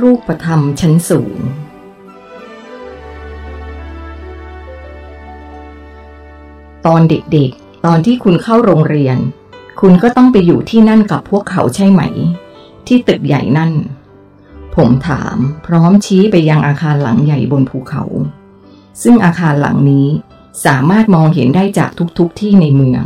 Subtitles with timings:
[0.00, 1.38] รูปธรรมชั้นสูง
[6.86, 9.18] ตอนเด็กๆ ตอนที่คุณเข้าโรงเรียน
[9.80, 12.02] คุณก็ต้องไปอยู่ที่นั่นกับพวกเขาใช่ไหม
[12.86, 13.72] ที่ตึกใหญ่นั่น
[14.76, 15.36] ผมถาม
[15.66, 18.04] พร้อมชี้ไปยังอาคารหลังใหญ่บนภูเขา
[19.02, 20.06] ซึ่งอาคารหลังนี้
[20.66, 23.04] สามารถมองเห็นได้จากทุกๆทที่ในเมือง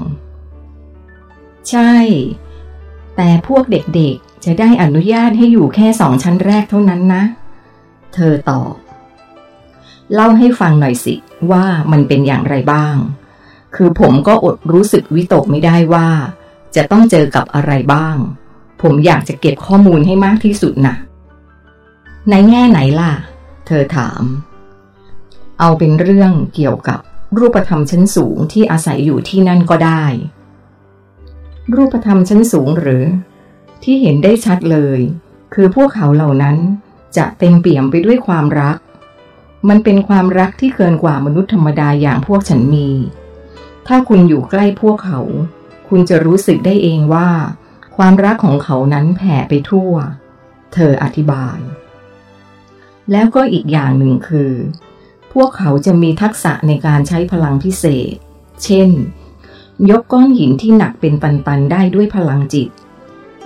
[1.71, 1.93] ใช่
[3.17, 7.23] แต่พวกเด็กๆ จะได้อนุญาตให้อยู่แค่สองชั้นแรกเท่านั้นนะ
[8.15, 8.75] เธอตอบ
[10.15, 11.15] เล่าให้ฟังหน่อยสิ
[11.51, 12.97] ว่ามันเป็นอย่างไรบ้าง
[13.75, 16.09] คือผมก็อดรู้สึกวิตกไม่ได้ว่า
[16.77, 18.17] จะต้องเจอกับอะไรบ้าง
[18.83, 20.95] ผมอยากจะเก็บข้อมูลให้มากที่สุดนะ
[22.31, 23.13] ในแง่ไหนล่ะ
[23.67, 24.23] เธอถาม
[25.61, 27.01] เอาเป็นเรื่องเกี่ยวกับ
[27.39, 30.05] รูปธรรมชั้นสูงที่อาศัยอยู่ที่นั่นก็ได้
[31.75, 33.05] รูปธรรมชั้นสูงหรือ
[33.83, 35.01] ที่เห็นได้ชัดเลย
[35.55, 36.57] คือพวกเขาเหล่านั้น
[37.17, 38.77] จะเต็มเปี่ยมไปด้วยความรัก
[39.69, 42.89] มันเป็นความรักที่เกินกว่ามนุษย์ธรรมดาอย่างพวกฉันมี
[43.87, 45.21] ถ้าคุณอยู่ใกล้พวกเขา
[45.89, 47.29] คุณจะรู้สึกได้เองว่า
[47.97, 49.93] ความรักของเขานั้นแผ่ไปทั่ว
[50.75, 51.59] เธออธิบาย
[53.13, 54.53] แล้วก็อีกอย่างหนึ่งคือ
[55.33, 58.15] พวกเขาจะมีทักษะในการใช้พลังพิเศษ
[58.65, 58.91] เช่น
[59.91, 62.69] ยกก้อนหินที่หนักเป็นตันๆได้ด้วยพลังจิต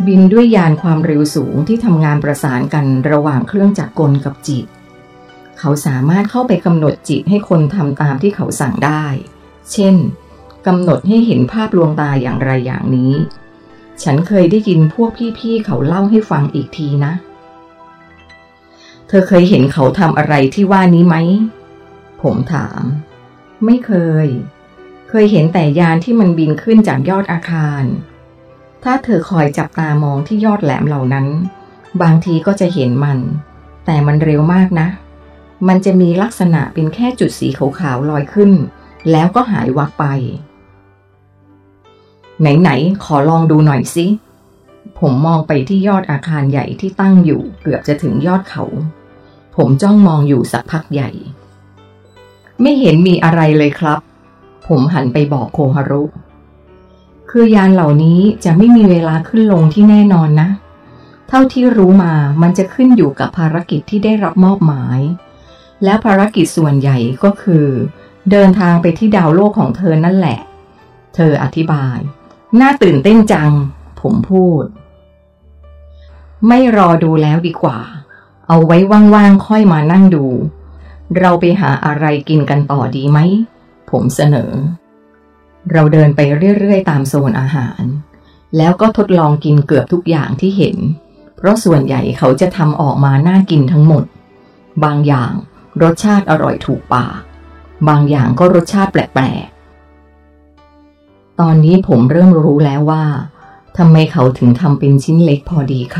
[0.06, 4.64] บินด้วยยานความเร็วสูงที่ทำงานประสานกันระหว่างเครื่องจักรกลกับจิต
[5.58, 9.04] เขาสามารถเข้าไปกำหนดจิตให้คนทำตามที่เขาสั่งได้
[9.72, 9.94] เช่น
[10.66, 13.14] กำหนดให้เห็นภาพลวงตาอย่างไรอย่างนี้
[14.02, 17.12] ฉันเคยได้ยินพวกพี่ๆเขาเล่าให้ฟังอีกทีนะ
[19.08, 21.16] เธอเคยเห็นเขาทำอะไรที่ว่านี้ไหม
[22.22, 22.82] ผมถาม
[23.64, 23.92] ไม่เค
[24.24, 24.26] ย
[25.08, 27.84] เคยเห็นแต่ยานที่มันบินขึ้นจากยอดอาคาร
[28.84, 31.26] ถ้าเธอคอยจับตามองที่ยอดแหลมเหล่านั้น
[32.02, 33.18] บางทีก็จะเห็นมัน
[33.86, 34.88] แต่มันเร็วมากนะ
[35.68, 38.52] มันจะมีลักษณะเป็นแค่จุดสีขาวๆลอยขึ้น
[39.10, 40.04] แล้วก็หายวับไป
[42.40, 44.06] ไหนๆขอลองดูหน่อยสิ
[44.98, 48.64] ผมมองไปที่ยอดอาคารใหญ่ที่ตั้งอยู่เกือบจะถึงยอดเขา
[49.56, 51.10] ผมจ้องมองอยู่สักพักใหญ่
[52.60, 54.00] ไม่เห็นมีอะไรเลยครับ
[54.68, 56.02] ผมหันไปบอกโคฮารุ
[57.36, 60.48] คือยานเหล่านี้จะไม่มีเวลาขึ้นลงที่แน่นอนนะ
[61.28, 65.00] เท่าที่รู้มามันจะขึ้นอยู่กับภารกิจที่ได้รับมอบหมาย
[65.84, 67.66] และภารกิจส่วนใหญ่ก็คือ
[68.30, 70.38] เดินทางไปที่ดาวโลกของเธอนั่นแหละ
[71.14, 71.98] เธออธิบาย
[72.60, 73.52] น่าตื่นเต้นจัง
[74.00, 74.64] ผมพูด
[76.48, 77.78] ไม่รอดูแล้วดีกว่า
[78.48, 78.78] เอาไว้
[79.14, 80.26] ว่างๆค่อยมานั่งดู
[81.18, 83.18] เราไปหาอะไรกินกันต่อดีไหม
[83.90, 84.52] ผมเสนอ
[85.72, 86.20] เราเดินไป
[86.58, 87.82] เรื่อยๆ ตามโซนอาหาร
[88.56, 90.76] แล้วก็ทดลองกินเกือบทุกอย่างที่เห็น
[91.36, 94.04] เพราะส่วนใหญ่เขาจะทำออกมาน่ากินทั้งหมด
[94.84, 95.32] บางอย่าง
[95.82, 97.20] รสชาติอร่อยถูกปาก
[97.88, 103.04] บางอย่างก็รสชาติแปลกๆ ตอนนี้ผมเริ่มรู้แล้วว่า
[103.76, 105.96] ทำไมเขาถึงทำเป็นชิ้นเล็กพอดีค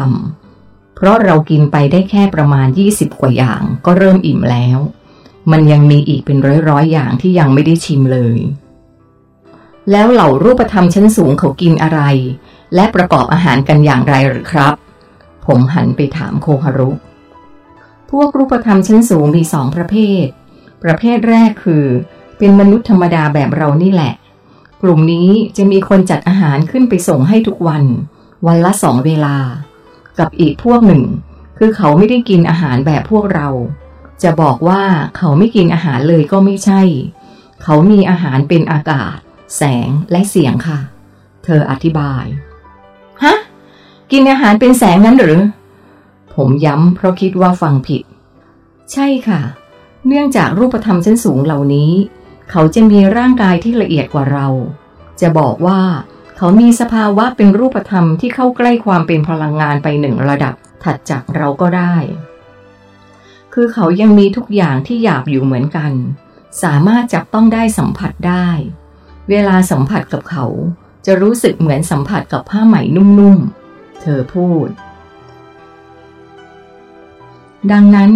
[0.47, 4.79] ำเพราะเรากินไปได้แค่ประมาณ 20 กว่าอย่างก็เริ่มอิ่มแล้ว
[5.51, 6.39] มันยังมีอีกเป็น
[6.69, 8.39] ร้อยๆอย่างที่ยังไม่ได้ชิมเลย
[9.91, 12.01] แล้วเหล่ารูปธรรมชั้นสูงเขากินอะไร
[12.75, 14.75] และประกอบอาหารกันอย่างไรหรือครับ
[15.47, 16.91] ผมหันไปถามโคฮารุ
[18.11, 20.25] พวกรูปธรรมชั้นสูงมีสองประเภท
[20.85, 21.85] ประเภทแรกคือ
[22.39, 24.15] เป็นมนุษย์ธรรมดาแบบเรานี่แหละ
[24.83, 27.85] กลุ่มนี้จะมีคนจัดอาหารขึ้นไปส่งให้ทุกวัน
[28.47, 29.37] วันละสองเวลา
[30.19, 31.05] กับอีกพวกหนึ่ง
[31.59, 33.49] คือเขาไม่ได้กินอาหารแบบพวกเรา
[34.23, 34.83] จะบอกว่า
[35.17, 36.83] เขาไม่กินอาหารเลยก็ไม่ใช่
[37.63, 39.17] เขามีอาหารเป็นอากาศ
[39.57, 40.79] แสงและเสียงค่ะ
[41.45, 42.25] เธออธิบาย
[43.25, 43.35] ฮะ
[44.13, 45.41] กินอาหารเป็นแสงนั้นหรือ
[46.35, 48.03] ผมย้ำเพราะคิดว่าฟังผิด
[48.93, 49.41] ใช่ค่ะ
[50.07, 51.93] เนื่องจากรูปธรรมชั้นสูงเหล่านี้
[52.51, 54.49] เขาจะมีร่างกายที่ละเอียดกว่าเรา
[55.21, 55.81] จะบอกว่า
[56.37, 61.97] เขามีสภาวะเป็นรูปธรรมที่เข้าใกล้ความเป็นพลังงานไปหนึ่งระดับ ถัดจากเราก็ได้
[63.53, 65.93] คือเขายังมีทุกอย่างที่หยาบอยู่เหมือนกัน
[66.63, 68.49] สามารถจับต้องได้สัมผัสได้
[69.31, 70.45] เวลาสัมผัสกับเขา
[71.07, 74.69] จะรู้สึกเหมือนสัมผัสกับผ้าไหมนุ่มๆ เธอพูด
[77.73, 78.13] ดังนั้น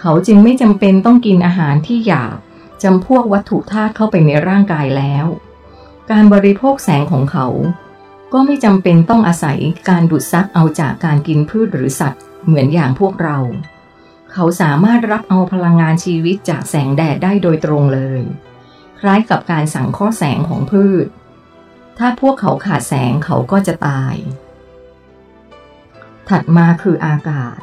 [0.00, 2.36] เขาจึงไม่จำเป็นต้องกินอาหารที่หยาบ
[2.82, 5.26] จำพวกวัตถุธาตุเข้าไปในร่างกายแล้ว
[6.10, 7.46] การบริโภคแสงของเขา
[8.32, 9.58] ก็ไม่จำเป็นต้องอาศัย
[9.88, 13.38] การดูดซับเอาจากการกินพืชหรือสัตว์เหมือนอย่างพวกเรา
[14.32, 18.20] เขาสามารถรับเอาพลังงานชีวิตจากแสงแดดได้โดยตรงเลย
[19.00, 21.06] คล้ายกับการสั่งข้อแสงของพืช
[21.98, 24.14] ถ้าพวกเขาขาดแสงเขาก็จะตาย
[26.28, 27.58] ถัดมาคืออากาศ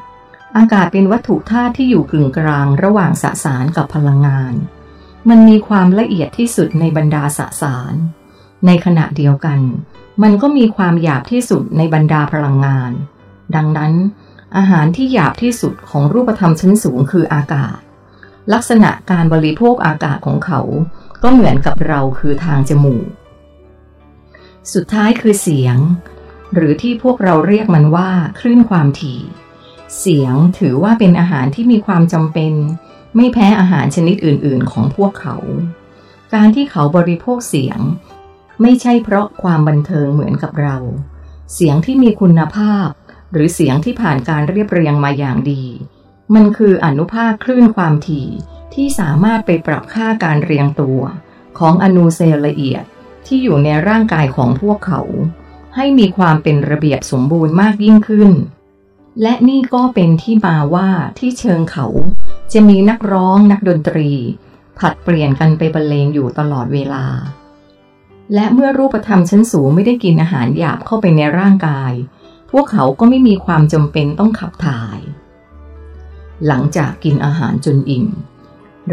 [0.58, 4.54] อากาศเป็นวัตถุธาตุที่อยู่กึ่งกลางระหว่างสสารกับพลังงาน
[5.30, 7.94] มันมีความละเอียดที่สุดในบรรดาสสาร
[8.66, 9.60] ในขณะเดียวกัน
[10.24, 12.92] มันก็มีความหยาบที่สุดในบรรดาพลังงาน
[13.56, 13.94] ดังนั้น
[14.58, 17.78] อาหารที่หยาบที่สุดของรูปธรรมชั้นสูงคืออากาศ
[18.54, 20.62] ลักษณะการบริโภคอากาศของเขา
[21.24, 23.08] ก็เหมือนกับเราคือทางจมูก
[24.74, 25.78] สุดท้ายคือเสียง
[26.54, 28.10] หรือที่พวกเราเรียกมันว่า
[28.40, 29.22] คลื่นความถี่
[30.00, 32.54] เสียงถือว่าเป็นอาหารที่มีความจำเป็น
[33.16, 35.36] ไม่แพ้อาหารชนิดอื่น ๆ ของพวกเขา
[36.34, 37.80] การที่เขาบริโภคเสียง
[38.62, 40.78] ไม่ใช่เพราะความบันเทิงเหมือนกับเรา
[41.54, 42.88] เสียงที่มีคุณภาพ
[43.32, 45.64] หรือเสียงที่ผ่านการเรียบเรียงมาอย่างดี
[46.36, 48.28] มันคืออนุภาคคลื่นความถี่
[48.76, 51.02] ที่สามารถไปปรับค่าการเรียงตัว
[51.60, 52.84] ของอนูเซลล์ละเอียด
[53.26, 55.02] ที่อยู่ในร่างกายของพวกเขา
[55.76, 58.32] ให้มีความเป็นระเบียบสมบูรณ์มากยิ่งขึ้น
[59.22, 60.90] และนี่ก็เป็นที่มาว่า
[61.20, 61.88] ที่เชิงเขา
[62.54, 64.12] จะมีนักร้องนักดนตรี
[64.80, 67.06] ผัดเปลี่ยนกันไปบรรเลงอยู่ตลอดเวลา
[68.34, 71.92] และเมื่อรูปธรรมชั้นสูงไม่ได้กินอาหารหยาบเข้าไปในร่างกาย
[72.52, 75.00] พวกเขาก็ไม่มีความจำเป็นต้องขับถ่าย
[76.48, 78.08] หลังจากกินอาหารจนอิ่ม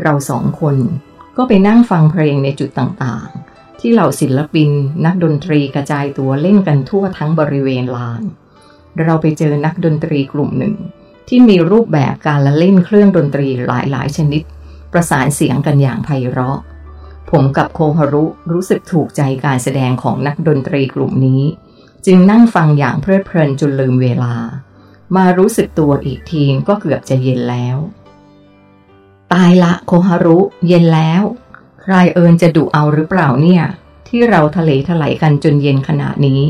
[0.00, 0.76] เราสองคน
[1.36, 4.70] ก็ไปนั่งฟังเพลงในจุดต่างๆ ที่เหล่าศิลปิน
[5.04, 8.22] นักดนตรีกระจายตัวเล่นกันทั่วทั้งบริเวณลาน
[9.02, 10.74] เราไปเจอนักดนตรีกลุ่มหนึ่ง
[11.28, 14.42] ที่มีรูปแบบการละเล่นเครื่องดนตรีหลายๆ ชนิด
[14.92, 16.58] ประสานเสียงกันอย่างไพเราะ
[17.30, 21.42] ผมกับโคฮารุรู้สึกถูกใจการแสดงของนักดนตรีกลุ่มนี้
[22.06, 24.34] จึงนั่งฟังอย่างเพลิดเพลินจนลืมเวลา
[25.16, 27.76] มารู้สึกตัวอีกทีก็เกือบจะเย็นแล้ว
[29.32, 31.23] ตายละโคฮารุ เย็นแล้ว
[31.82, 33.62] ใครเอินจะดุเอาหรือเปล่าเนี่ย
[34.08, 36.40] ที่เราทะเลถลายกันจนเย็นขนาดนี้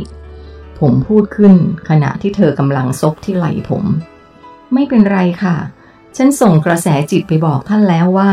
[0.78, 1.54] ผมพูดขึ้น
[1.88, 3.84] ขณะที่เธอกำลังซบที่ไหล่ผม
[4.72, 5.56] ไม่เป็นไรค่ะ
[6.16, 8.32] ฉันส่งกระแสจิตไปบอกท่านแล้วว่า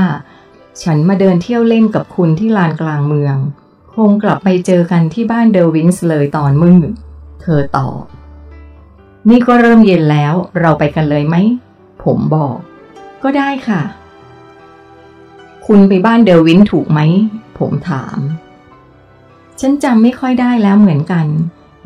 [0.84, 3.38] ฉันมาเดินเที่ยวเล่นกับคุณที่ลานกลางเมือง
[3.94, 6.90] คงกลับไปเจอกันที่บ้านเดวินส์เลยตอนมืด
[7.42, 8.04] เธอตอบ
[9.30, 11.36] นี่ก็เริ่มเย็นแล้ว เราไปกันเลยไหม
[12.04, 12.58] ผมบอก
[13.24, 13.82] ก็ได้ค่ะ
[15.72, 17.00] คุณไปบ้านเดวินถูกไหม
[17.58, 18.18] ผมถาม
[19.60, 21.26] ฉันจำไม่ค่อยได้แล้วเหมือนกัน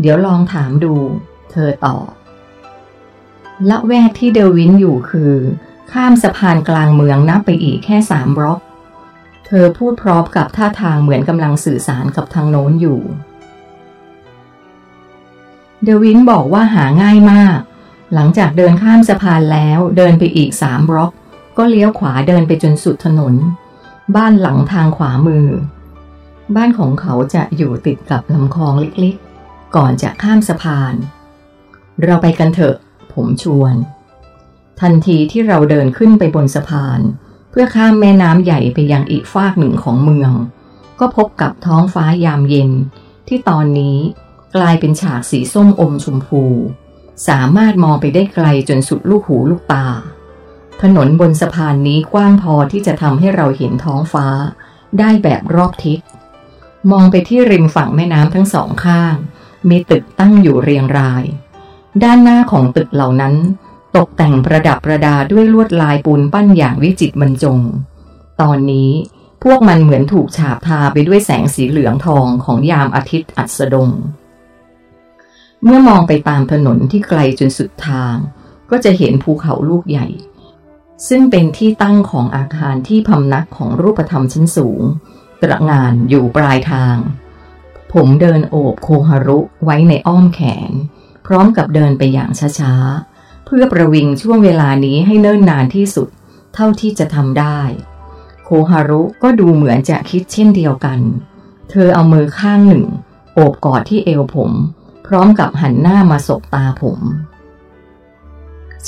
[0.02, 0.94] เดี๋ยวลองถามดู
[1.52, 2.08] เธอตอบ
[3.70, 5.34] ละแวกที่เดวินอยู่คือ
[5.92, 8.60] ข้ามสะพานกลางเมืองนับไปอีกแค่สามบล็อก
[9.46, 13.00] เธอพูดพร้อมกับท่าทางเหมือนกำลังสื่อสารกับทางโน้นอยู่
[15.84, 17.58] เดวินบอกว่าหาง่ายมาก
[18.14, 21.12] หลังจากเดินข้ามสะพานแล้วเดินไปอีกสามบล็อก
[21.58, 23.36] ก็เลี้ยวขวาเดินไปจนสุดถนน
[24.16, 25.48] บ้านหลังทางขวามือ
[26.56, 30.94] บ้านของเขาจะอยู่ติดกับลำคลองเล็กๆ ก่อนจะข้ามสะพาน
[32.04, 32.76] เราไปกันเถอะ
[33.14, 33.76] ผมชวน
[34.82, 37.00] ทันทีที่เราเดินขึ้นไปบนสะพาน
[37.52, 40.32] เพื่อข้ามแม่น้ำใหญ่ไปยังอีกฟากหนึ่งของเมือง
[41.00, 42.72] ก็พบกับท้องฟ้ายามเย็น
[43.28, 43.98] ที่ตอนนี้
[44.56, 46.44] กลายเป็นฉากสีส้มอมชมพู
[47.28, 49.88] สามารถมองไปได้ไกลจนสุดลูกหูลูกตา
[50.82, 54.28] ถนนบนสะพานนี้กว้างพอที่จะทำให้เราเห็นท้องฟ้า
[55.00, 56.00] ได้แบบรอบทิศ
[56.92, 59.16] มองไปที่ริมฝั่งแม่น้ำทั้งสองข้าง
[59.70, 61.24] มีตึกตั้งอยู่เรียงราย
[62.04, 63.36] ด้านหน้าของตึกเหล่านั้น
[63.96, 67.60] ตกแต่งประดับประดาด้วยลวดลายปูนปั้นอย่างวิจิตรบรรจง
[68.42, 68.92] ตอนนี้
[69.44, 73.90] พวกมันเหมือนถูกฉาบทาไปด้วยแสงสีเหลืองทองของยามอาทิตย์อัสดง
[75.64, 78.16] เมื่อมองไปตามถนนที่ไกลจนสุดทาง
[78.70, 80.08] ก็จะเห็นภูเขาลูกใหญ่
[81.08, 84.82] ซึ่งเป็นที่ตั้งของอาคารที่พำนักของรูปธรรมชั้นสูง
[85.42, 86.98] ตระงานอยู่ปลายทาง
[87.94, 90.72] ผมเดินโอบโคฮารุไว้ในอ้อมแขน
[91.26, 96.08] พร้อมกับเดินไปอย่างช้าๆ เพื่อประวิงช่วงเวลานี้ให้เนิ่นนานที่สุด
[96.54, 97.60] เท่าที่จะทำได้
[98.44, 101.00] โคฮารุก็ดูเหมือนจะคิดเช่นเดียวกัน
[101.70, 102.86] เธอเอามือข้างหนึ่ง
[103.34, 104.52] โอบกอดที่เอวผม
[105.08, 107.00] พร้อมกับหันหน้ามาสบตาผม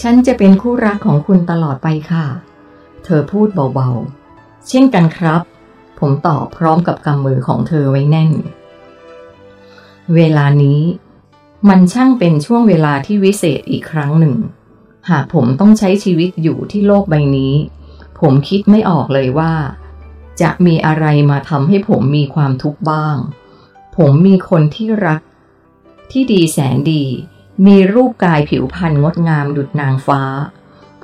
[0.02, 2.26] ฉันจะเป็นคู่รักของคุณตลอดไปค่ะ
[3.04, 5.42] เธอพูดเบาๆ เช่นกันครับ
[6.00, 8.32] ผมตอบพร้อมกับกำมือของเธอไว้แน่น
[10.16, 10.82] เวลานี้
[11.70, 14.36] มันช่างเป็นช่วงเวลาที่วิเศษอีกครั้งหนึ่ง
[15.10, 17.54] หากผมต้องใช้ชีวิตอยู่ที่โลกใบนี้
[18.20, 19.54] ผมคิดไม่ออกเลยว่า
[20.42, 23.18] จะมีอะไรมาทำให้ผมมีความทุกข์บ้าง
[23.98, 25.22] ผมมีคนที่รัก
[26.12, 27.04] ที่ดีแสนดี
[27.64, 30.22] มีรูปกายผิวพรรณงดงามดุจนางฟ้า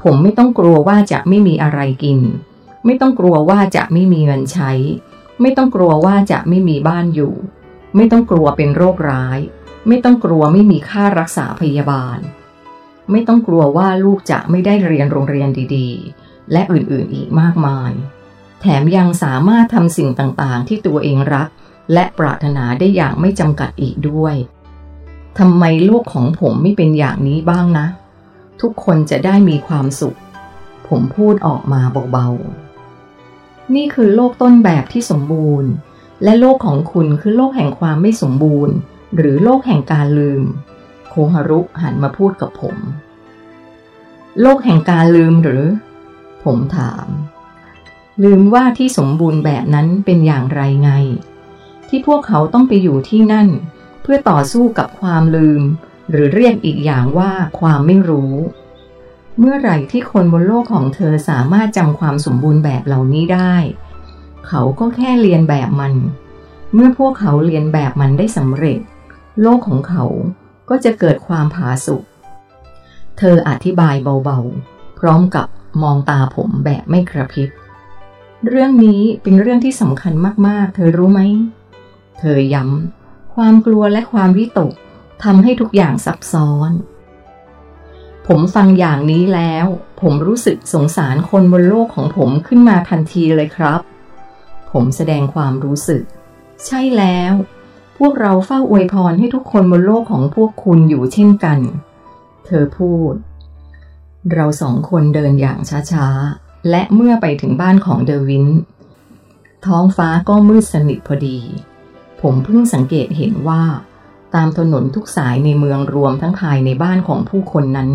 [0.01, 2.20] ผมไม่ต้องกลัวว่าจะไม่มีอะไรกิน
[2.86, 4.72] ไม่ต้องกลัวว่าจะไม่มีเงินใช้
[5.41, 7.34] ไม่ต้องกลัวว่าจะไม่มีบ้านอยู่
[7.96, 9.39] ไม่ต้องกลัวเป็นโรคร้าย
[9.88, 12.20] ไม่ต้องกลัวไม่มีค่ารักษาพยาบาล
[13.12, 17.91] ไม่ต้องกลัวว่าลูกจะไม่ได้เรียนโรงเรียนดีๆ และอื่นๆอีกมากมาย
[18.62, 21.50] แถมยังสามารถทำสิ่งต่างๆ ที่ตัวเองรัก
[21.93, 24.36] และปรารถนาได้อย่างไม่จำกัดอีกด้วย
[25.40, 27.88] ทำไมโลกของผมไม่เป็นอย่างนี้บ้างนะ
[28.62, 30.18] ทุกคนจะได้มีความสุข
[30.88, 35.70] ผมพูดออกมาเบาๆ นี่คือโลกต้นแบบที่สมบูรณ์
[36.24, 38.76] และโลกของคุณคือโลกแห่งความไม่สมบูรณ์
[39.18, 40.44] หรือโลกแห่งการลืม
[41.10, 42.78] โคฮารุหันมาพูดกับผม
[44.42, 45.64] โลกแห่งการลืมหรือ
[46.44, 47.08] ผมถาม
[48.24, 50.92] ลืมว่าที่สมบูรณ์แบบนั้นเป็นอย่างไรไง
[51.88, 53.48] ที่พวกเขาต้องไปอยู่ที่นั่น
[54.01, 55.63] เพื่อต่อสู้กับความลืม
[56.10, 58.34] หรือเรียกอีกอย่างว่าความไม่รู้
[59.39, 63.55] เมื่อไหร่ที่คนบนโลกของเธอสามารถจำความสมบูรณ์แบบเหล่านี้ได้
[64.48, 65.93] เขาก็แค่เรียนแบบมัน
[66.74, 68.79] เมื่อพวกเขาเรียนแบบมันได้สำเร็จ
[69.41, 70.03] โลกของเขา
[70.70, 72.03] ก็จะเกิดความผาสุก
[73.17, 75.48] เธออธิบายเบาๆ พร้อมกับ
[75.81, 77.50] มองตาผมแบบไม่กระพริบ
[78.48, 80.13] เรื่องนี้เป็นเรื่องที่สำคัญ
[80.48, 81.22] มากๆ เธอรู้ไหม
[82.20, 83.00] เธอย้ำ
[83.36, 84.72] ความกลัวและความวิตก
[85.24, 86.72] ทำให้ทุกอย่างซับซ้อน
[88.28, 89.66] ผมฟังอย่างนี้แล้ว
[90.02, 93.80] ผมรู้สึกสงสารคนบนโลกของผมขึ้นมาทันทีเลยครับ
[94.72, 96.04] ผมแสดงความรู้สึก
[96.66, 97.34] ใช่แล้ว
[97.98, 101.60] พวกเราเฝ้าอวยพรให้ทุกคนบนโลกของพวกคุณอยู่เช่นกัน
[102.46, 103.14] เธอพูด
[104.34, 105.60] เราสองคนเดินอย่าง
[105.92, 108.46] ช้าๆ และเมื่อไปถึงบ้านของเดวิน
[109.66, 111.40] ท้องฟ้าก็มืดสนิทพอดี
[112.22, 113.63] ผมเพิ่งสังเกตเห็นว่า
[114.36, 117.90] ตามถนนทุกสายในเมืองรวมทั้งภายในบ้านของผู้คนนั้น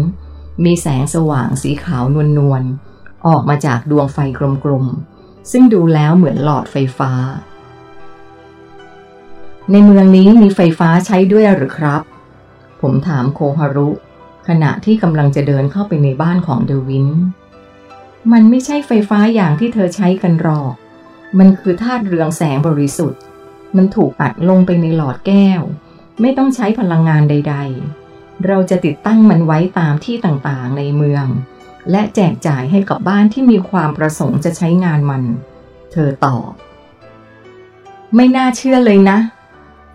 [0.64, 2.62] มีแสงสว่างสีขาวนวลนวล
[3.26, 4.18] ออกมาจากดวงไฟ
[4.64, 7.12] กลมๆ ซึ่งดูแล้วเหมือนหลอดไฟฟ้า
[9.70, 12.02] ในเมืองนี้มีไฟฟ้าใช้ด้วยหรือครับ
[12.80, 13.90] ผมถามโคฮารุ
[14.48, 17.08] ขณะที่กำลังจะเดินเข้าไปในบ้านของเดวิน
[18.32, 20.72] มันไม่ใช่ไฟฟ้าอย่างที่เธอใช้กันหรอก
[21.38, 23.20] มันคือธาตุเรืองแสงบริสุทธิ์
[23.76, 25.60] มันถูกอัดลงไปในหลอดแก้ว
[26.20, 27.56] ไม่ต้องใช้พลังงานใด
[28.00, 31.26] ๆ เราจะติดตั้งมันไว้ตามที่ต่างๆในเมือง
[31.90, 35.22] และแจกจ่ายให้กับบ้านที่มีความประสงค์จะใช้งานมัน
[35.92, 36.50] เธอตอบ
[38.14, 39.18] ไม่น่าเชื่อเลยนะ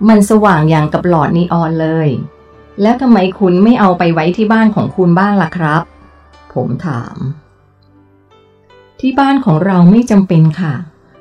[0.10, 2.10] มันสว่างอย่างกับหลอดนีออนเลย
[2.82, 5.82] แล้วทำไมคุณไม่เอาไปไว้ที่บ้านของคุณบ้างล่ะครับ
[6.54, 7.16] ผมถาม
[9.00, 10.74] ที่บ้านของเราไม่จำเป็นค่ะ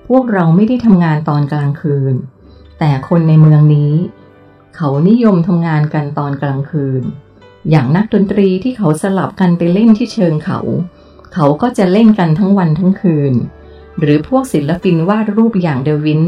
[0.09, 2.15] พวกเราไม่ได้ทำงานตอนกลางคืน
[2.81, 3.93] แต่คนในเมืองนี้
[4.77, 7.03] เขานิยมทำงานกันตอนกลางคืน
[7.71, 10.61] อย่างนักดนตรีที่เขาสลับกันไปเล่นที่เชิงเขา
[11.35, 13.35] เขาก็จะเล่นกันทั้งวันทั้งคืน
[13.99, 16.23] หรือพวกศิลปินวาดรูปอย่างเดวิน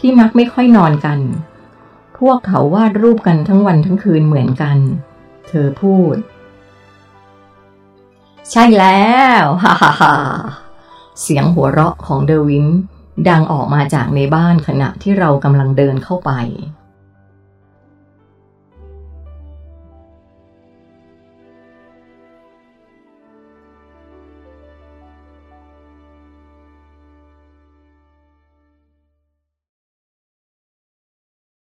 [0.00, 1.20] ที่มักไม่ค่อยนอนกัน
[2.18, 4.78] พวกเขาวาดรูปกันทั้งวันทั้งคืนเหมือนกัน
[5.48, 6.16] เธอพูด
[8.50, 9.06] ใช่แล้
[9.42, 10.14] ว ฮ่าฮ่าฮ่า
[11.20, 12.66] เสียงหัวเราะของเดวิน
[13.28, 16.30] ดังออกมาจากในบ้านขณะที่เรากำลังเดินเข้าไป